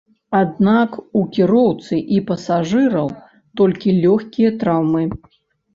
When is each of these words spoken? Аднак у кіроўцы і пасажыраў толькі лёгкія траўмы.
Аднак 0.37 0.95
у 1.19 1.21
кіроўцы 1.35 2.01
і 2.17 2.23
пасажыраў 2.31 3.13
толькі 3.63 3.95
лёгкія 4.05 4.49
траўмы. 4.63 5.03